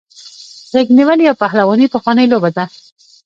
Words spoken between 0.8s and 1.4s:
نیول یا